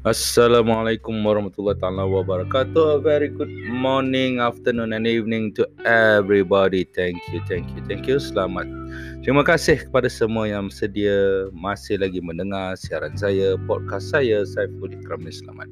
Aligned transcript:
Assalamualaikum 0.00 1.12
warahmatullahi 1.12 1.76
taala 1.76 2.08
wabarakatuh. 2.08 2.96
A 2.96 2.98
very 3.04 3.28
good 3.28 3.52
morning, 3.68 4.40
afternoon 4.40 4.96
and 4.96 5.04
evening 5.04 5.52
to 5.52 5.68
everybody. 5.84 6.88
Thank 6.88 7.20
you, 7.28 7.44
thank 7.44 7.68
you, 7.76 7.84
thank 7.84 8.08
you. 8.08 8.16
Selamat. 8.16 8.64
Terima 9.20 9.44
kasih 9.44 9.76
kepada 9.76 10.08
semua 10.08 10.48
yang 10.48 10.72
sedia 10.72 11.52
masih 11.52 12.00
lagi 12.00 12.16
mendengar 12.24 12.80
siaran 12.80 13.12
saya, 13.12 13.60
podcast 13.68 14.08
saya, 14.08 14.40
Saiful 14.48 14.88
Ikram 14.88 15.28
Selamat. 15.28 15.68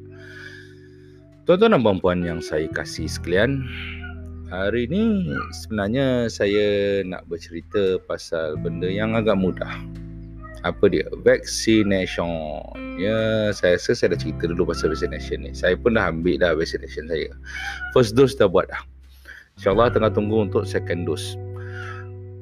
Tuan-tuan 1.48 1.72
dan 1.72 1.80
puan-puan 1.80 2.20
yang 2.20 2.44
saya 2.44 2.68
kasih 2.68 3.08
sekalian, 3.08 3.64
hari 4.52 4.92
ini 4.92 5.24
sebenarnya 5.56 6.28
saya 6.28 7.00
nak 7.00 7.24
bercerita 7.32 7.96
pasal 8.04 8.60
benda 8.60 8.92
yang 8.92 9.16
agak 9.16 9.40
mudah 9.40 9.72
apa 10.64 10.84
dia? 10.90 11.06
Vaccination. 11.22 12.30
Ya 12.98 13.50
saya 13.54 13.78
rasa 13.78 13.94
saya 13.94 14.14
dah 14.14 14.18
cerita 14.18 14.50
dulu 14.50 14.70
pasal 14.70 14.94
vaccination 14.94 15.46
ni. 15.46 15.52
Saya 15.54 15.78
pun 15.78 15.94
dah 15.94 16.10
ambil 16.10 16.38
dah 16.40 16.54
vaccination 16.54 17.06
saya. 17.06 17.30
First 17.94 18.18
dose 18.18 18.34
dah 18.34 18.50
buat 18.50 18.66
dah. 18.70 18.82
Insyaallah 19.58 19.90
tengah 19.94 20.10
tunggu 20.14 20.50
untuk 20.50 20.66
second 20.66 21.06
dose. 21.06 21.38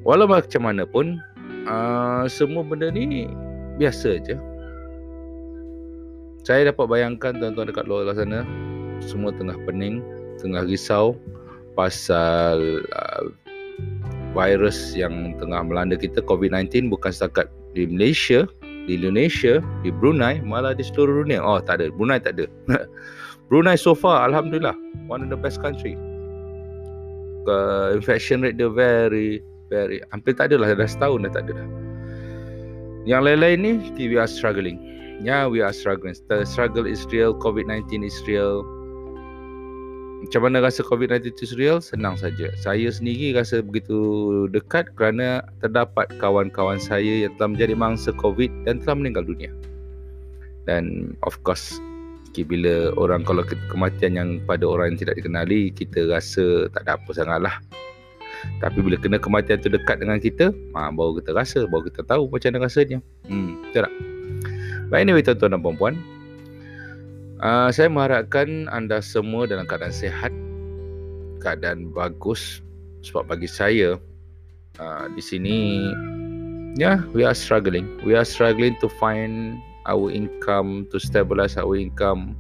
Walau 0.06 0.30
macam 0.30 0.64
mana 0.64 0.86
pun 0.86 1.18
uh, 1.66 2.24
semua 2.30 2.62
benda 2.62 2.88
ni 2.92 3.26
biasa 3.76 4.22
je. 4.22 4.36
Saya 6.46 6.70
dapat 6.70 6.86
bayangkan 6.86 7.36
tuan-tuan 7.42 7.68
dekat 7.74 7.90
luar 7.90 8.14
sana 8.14 8.46
semua 9.02 9.34
tengah 9.34 9.58
pening 9.66 10.00
tengah 10.40 10.64
risau 10.64 11.18
pasal 11.76 12.80
uh, 12.94 13.24
virus 14.32 14.92
yang 14.92 15.36
tengah 15.40 15.64
melanda 15.64 15.96
kita 15.96 16.20
COVID-19 16.24 16.92
bukan 16.92 17.12
setakat 17.12 17.48
di 17.76 17.84
Malaysia, 17.84 18.48
di 18.88 18.96
Indonesia, 18.96 19.60
di 19.84 19.92
Brunei, 19.92 20.40
malah 20.40 20.72
di 20.72 20.80
seluruh 20.80 21.28
dunia. 21.28 21.44
Oh, 21.44 21.60
tak 21.60 21.84
ada. 21.84 21.92
Brunei 21.92 22.16
tak 22.16 22.40
ada. 22.40 22.48
Brunei 23.52 23.76
so 23.76 23.92
far, 23.92 24.24
Alhamdulillah, 24.24 24.74
one 25.06 25.20
of 25.20 25.28
the 25.28 25.36
best 25.36 25.60
country. 25.60 25.92
Uh, 27.46 27.94
infection 27.94 28.42
rate 28.42 28.58
dia 28.58 28.66
very, 28.66 29.38
very, 29.70 30.02
hampir 30.10 30.34
tak 30.34 30.50
ada 30.50 30.58
lah. 30.58 30.74
Dah 30.74 30.88
setahun 30.88 31.28
dah 31.28 31.32
tak 31.36 31.52
ada. 31.52 31.62
Yang 33.06 33.22
lain-lain 33.22 33.58
ni, 33.62 33.72
we 34.08 34.18
are 34.18 34.26
struggling. 34.26 34.82
Yeah, 35.22 35.46
we 35.46 35.62
are 35.62 35.70
struggling. 35.70 36.18
The 36.26 36.42
struggle 36.42 36.90
is 36.90 37.06
real. 37.14 37.38
COVID-19 37.38 38.02
is 38.02 38.18
real. 38.26 38.66
Macam 40.26 40.42
mana 40.42 40.58
rasa 40.58 40.82
COVID-19 40.82 41.38
itu 41.38 41.54
real? 41.54 41.78
Senang 41.78 42.18
saja. 42.18 42.50
Saya 42.58 42.90
sendiri 42.90 43.30
rasa 43.30 43.62
begitu 43.62 43.94
dekat 44.50 44.90
kerana 44.98 45.46
terdapat 45.62 46.10
kawan-kawan 46.18 46.82
saya 46.82 47.22
yang 47.22 47.32
telah 47.38 47.54
menjadi 47.54 47.78
mangsa 47.78 48.10
COVID 48.10 48.50
dan 48.66 48.82
telah 48.82 48.98
meninggal 48.98 49.22
dunia. 49.22 49.54
Dan 50.66 51.14
of 51.22 51.38
course, 51.46 51.78
bila 52.34 52.90
orang 52.98 53.22
kalau 53.22 53.46
kematian 53.70 54.18
yang 54.18 54.30
pada 54.44 54.66
orang 54.66 54.92
yang 54.92 55.06
tidak 55.06 55.14
dikenali, 55.22 55.70
kita 55.70 56.10
rasa 56.10 56.66
tak 56.74 56.84
ada 56.90 56.98
apa 56.98 57.10
sangat 57.14 57.40
lah. 57.46 57.56
Tapi 58.58 58.82
bila 58.82 58.98
kena 58.98 59.22
kematian 59.22 59.62
itu 59.62 59.70
dekat 59.72 60.02
dengan 60.02 60.18
kita, 60.18 60.50
ha, 60.74 60.90
baru 60.90 61.22
kita 61.22 61.38
rasa, 61.38 61.70
baru 61.70 61.86
kita 61.86 62.02
tahu 62.02 62.28
macam 62.28 62.50
mana 62.50 62.66
rasanya. 62.66 62.98
Hmm, 63.30 63.62
betul 63.70 63.86
tak? 63.86 63.94
But 64.90 64.98
anyway, 65.06 65.22
tuan-tuan 65.22 65.54
dan 65.54 65.62
puan-puan, 65.62 65.94
Uh, 67.36 67.68
saya 67.68 67.92
mengharapkan 67.92 68.64
anda 68.72 69.04
semua 69.04 69.44
dalam 69.44 69.68
keadaan 69.68 69.92
sehat, 69.92 70.32
keadaan 71.44 71.92
bagus. 71.92 72.64
Sebab 73.04 73.28
bagi 73.28 73.44
saya, 73.44 74.00
uh, 74.80 75.04
di 75.12 75.20
sini, 75.20 75.56
yeah, 76.80 77.04
we 77.12 77.28
are 77.28 77.36
struggling. 77.36 77.84
We 78.08 78.16
are 78.16 78.24
struggling 78.24 78.80
to 78.80 78.88
find 78.96 79.60
our 79.84 80.08
income, 80.08 80.88
to 80.90 80.96
stabilize 80.96 81.60
our 81.60 81.76
income. 81.76 82.34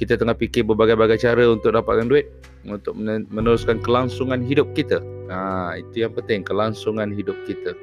Kita 0.00 0.16
tengah 0.16 0.36
fikir 0.36 0.64
berbagai-bagai 0.64 1.20
cara 1.20 1.44
untuk 1.52 1.76
dapatkan 1.76 2.08
duit, 2.08 2.28
untuk 2.64 2.96
meneruskan 3.30 3.84
kelangsungan 3.84 4.40
hidup 4.40 4.72
kita. 4.72 5.00
Uh, 5.28 5.76
itu 5.76 6.08
yang 6.08 6.12
penting, 6.16 6.40
kelangsungan 6.40 7.12
hidup 7.12 7.36
kita. 7.44 7.76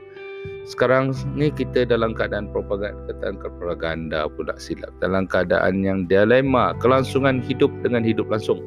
Sekarang 0.63 1.11
ni 1.35 1.51
kita 1.51 1.83
dalam 1.83 2.15
keadaan 2.15 2.47
propaganda, 2.55 3.11
propaganda 3.59 4.31
pula 4.31 4.55
silap. 4.55 4.95
Dalam 5.03 5.27
keadaan 5.27 5.83
yang 5.83 6.07
dilema, 6.07 6.71
kelangsungan 6.79 7.43
hidup 7.43 7.69
dengan 7.83 8.03
hidup 8.03 8.31
langsung. 8.31 8.63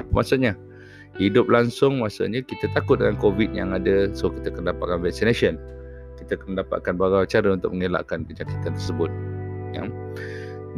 Apa 0.00 0.08
maksudnya? 0.24 0.56
Hidup 1.20 1.52
langsung 1.52 2.00
maksudnya 2.00 2.40
kita 2.40 2.72
takut 2.72 3.04
dengan 3.04 3.20
COVID 3.20 3.52
yang 3.52 3.76
ada, 3.76 4.08
so 4.16 4.32
kita 4.32 4.48
kena 4.48 4.72
dapatkan 4.72 5.04
vaccination. 5.04 5.60
Kita 6.16 6.40
kena 6.40 6.64
dapatkan 6.64 6.96
beberapa 6.96 7.28
cara 7.28 7.52
untuk 7.52 7.76
mengelakkan 7.76 8.24
penyakitan 8.24 8.72
tersebut. 8.72 9.12
Ya. 9.76 9.84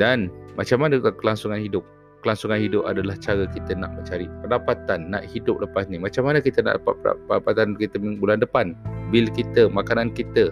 Dan 0.02 0.26
macam 0.58 0.82
mana 0.82 0.98
kelangsungan 0.98 1.62
hidup? 1.62 1.86
kelangsungan 2.22 2.62
hidup 2.62 2.86
adalah 2.86 3.18
cara 3.18 3.44
kita 3.50 3.74
nak 3.74 3.98
mencari 3.98 4.30
pendapatan, 4.40 5.10
nak 5.10 5.26
hidup 5.26 5.58
lepas 5.58 5.90
ni. 5.90 5.98
Macam 5.98 6.30
mana 6.30 6.38
kita 6.38 6.62
nak 6.62 6.80
dapat 6.80 7.18
pendapatan 7.26 7.74
kita 7.76 7.98
bulan 7.98 8.38
depan? 8.38 8.78
Bil 9.12 9.28
kita, 9.28 9.68
makanan 9.68 10.16
kita, 10.16 10.48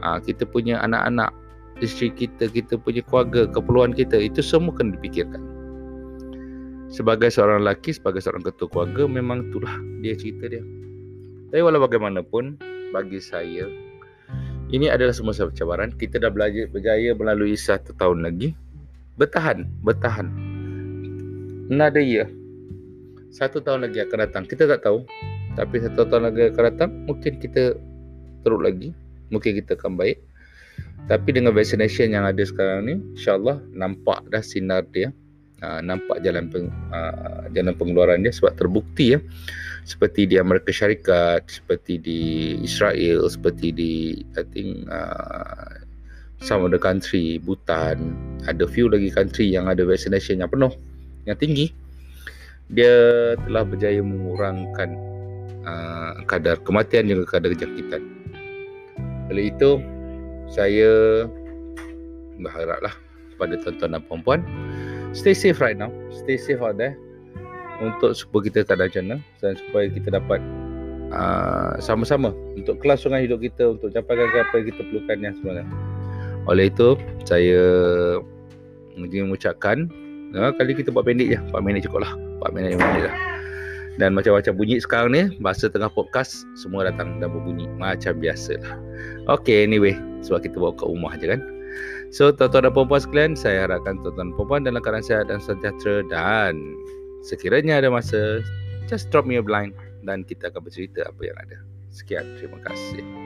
aa, 0.00 0.18
kita 0.24 0.48
punya 0.48 0.80
anak-anak, 0.80 1.30
isteri 1.84 2.08
kita, 2.10 2.48
kita 2.48 2.80
punya 2.80 3.04
keluarga, 3.04 3.44
keperluan 3.44 3.92
kita, 3.92 4.16
itu 4.16 4.40
semua 4.40 4.72
kena 4.72 4.96
dipikirkan. 4.96 5.42
Sebagai 6.88 7.28
seorang 7.28 7.60
lelaki, 7.60 7.92
sebagai 7.92 8.24
seorang 8.24 8.40
ketua 8.40 8.72
keluarga, 8.72 9.04
memang 9.04 9.52
itulah 9.52 9.76
dia 10.00 10.16
cerita 10.16 10.48
dia. 10.48 10.64
Tapi 11.52 11.60
walau 11.60 11.84
bagaimanapun, 11.84 12.56
bagi 12.96 13.20
saya, 13.20 13.68
ini 14.72 14.88
adalah 14.88 15.12
semua 15.12 15.36
cabaran. 15.36 15.92
Kita 15.92 16.16
dah 16.16 16.32
belajar 16.32 16.70
berjaya 16.72 17.12
melalui 17.12 17.58
satu 17.58 17.92
tahun 17.98 18.24
lagi. 18.24 18.56
Bertahan, 19.18 19.66
bertahan 19.86 20.54
another 21.70 22.04
year 22.04 22.28
satu 23.32 23.58
tahun 23.64 23.88
lagi 23.88 24.04
akan 24.04 24.18
datang 24.28 24.44
kita 24.44 24.68
tak 24.68 24.84
tahu 24.84 25.08
tapi 25.54 25.78
satu 25.78 26.10
tahun 26.10 26.30
lagi 26.30 26.50
akan 26.50 26.64
datang 26.66 26.90
mungkin 27.06 27.38
kita 27.38 27.78
teruk 28.42 28.62
lagi. 28.62 28.90
Mungkin 29.30 29.56
kita 29.62 29.78
akan 29.78 29.94
baik. 29.94 30.18
Tapi 31.06 31.28
dengan 31.30 31.54
vaccination 31.54 32.10
yang 32.10 32.26
ada 32.26 32.42
sekarang 32.42 32.80
ni 32.86 32.94
insyaallah 33.14 33.62
nampak 33.70 34.26
dah 34.28 34.42
sinar 34.42 34.82
dia. 34.90 35.14
Uh, 35.64 35.80
nampak 35.80 36.20
jalan 36.20 36.52
peng, 36.52 36.68
uh, 36.92 37.48
jalan 37.56 37.72
pengeluaran 37.72 38.20
dia 38.20 38.34
sebab 38.34 38.52
terbukti 38.58 39.16
ya. 39.16 39.18
Seperti 39.86 40.28
di 40.28 40.36
Amerika 40.36 40.72
Syarikat 40.74 41.48
seperti 41.48 42.00
di 42.02 42.20
Israel 42.60 43.24
seperti 43.30 43.72
di 43.72 43.92
I 44.36 44.44
think 44.48 44.84
uh, 44.90 45.80
some 46.42 46.66
of 46.66 46.74
the 46.74 46.80
country 46.80 47.38
Bhutan. 47.40 48.12
Ada 48.44 48.66
few 48.68 48.90
lagi 48.90 49.08
country 49.08 49.54
yang 49.54 49.70
ada 49.70 49.86
vaccination 49.86 50.42
yang 50.42 50.50
penuh 50.50 50.74
yang 51.24 51.38
tinggi. 51.38 51.70
Dia 52.72 53.36
telah 53.44 53.64
berjaya 53.64 54.00
mengurangkan 54.00 55.13
uh, 55.64 56.20
kadar 56.28 56.60
kematian 56.62 57.08
juga 57.10 57.36
kadar 57.36 57.52
kejangkitan 57.52 58.02
oleh 59.32 59.50
itu 59.50 59.80
saya 60.52 61.24
berharaplah 62.38 62.92
kepada 63.34 63.54
tuan-tuan 63.64 63.90
dan 63.98 64.02
puan-puan 64.06 64.40
stay 65.14 65.32
safe 65.32 65.62
right 65.62 65.78
now. 65.78 65.88
Stay 66.12 66.36
safe 66.36 66.60
out 66.60 66.76
there. 66.76 66.98
Untuk 67.82 68.14
supaya 68.14 68.50
kita 68.50 68.66
tak 68.66 68.78
ada 68.78 68.86
bencana 68.86 69.16
dan 69.42 69.58
supaya 69.58 69.86
kita 69.90 70.08
dapat 70.14 70.38
uh, 71.10 71.74
sama-sama 71.82 72.30
untuk 72.54 72.78
kelangsungan 72.78 73.22
hidup 73.22 73.42
kita 73.42 73.74
untuk 73.74 73.90
capaikan 73.90 74.30
apa 74.30 74.54
yang 74.62 74.66
kita 74.70 74.80
perlukan 74.86 75.16
yang 75.18 75.34
sebenarnya 75.38 75.66
oleh 76.44 76.70
itu 76.70 76.94
saya 77.24 77.64
mengucapkan 78.94 79.90
Ha, 80.34 80.50
kali 80.50 80.74
kita 80.74 80.90
buat 80.90 81.06
pendek 81.06 81.30
je. 81.30 81.38
4 81.38 81.62
minit 81.62 81.86
cukup 81.86 82.02
lah 82.02 82.12
4 82.42 82.58
minit 82.58 82.74
5 82.74 82.82
minit 82.82 83.02
lah 83.06 83.14
dan 83.94 84.10
macam-macam 84.14 84.52
bunyi 84.58 84.82
sekarang 84.82 85.10
ni 85.14 85.22
Bahasa 85.38 85.70
tengah 85.70 85.90
podcast 85.90 86.42
Semua 86.58 86.86
datang 86.86 87.22
dan 87.22 87.30
berbunyi. 87.30 87.70
Macam 87.78 88.18
biasa 88.18 88.58
lah 88.58 88.74
Okay 89.38 89.62
anyway. 89.62 89.94
Sebab 90.26 90.42
kita 90.42 90.56
bawa 90.58 90.74
ke 90.74 90.84
rumah 90.88 91.14
je 91.20 91.30
kan. 91.30 91.40
So 92.10 92.30
tuan-tuan 92.30 92.70
dan 92.70 92.72
perempuan 92.74 93.00
sekalian 93.02 93.32
Saya 93.38 93.70
harapkan 93.70 94.02
tuan-tuan 94.02 94.34
dan 94.34 94.36
perempuan 94.36 94.60
Dalam 94.66 94.80
keadaan 94.82 95.06
sehat 95.06 95.26
dan 95.30 95.38
sejahtera. 95.38 96.02
Dan 96.10 96.54
Sekiranya 97.22 97.78
ada 97.78 97.88
masa 97.90 98.42
Just 98.90 99.14
drop 99.14 99.24
me 99.24 99.38
a 99.38 99.44
blind 99.44 99.74
Dan 100.02 100.26
kita 100.26 100.50
akan 100.50 100.66
bercerita 100.66 101.06
apa 101.06 101.22
yang 101.22 101.38
ada. 101.38 101.58
Sekian. 101.94 102.26
Terima 102.36 102.58
kasih 102.66 103.23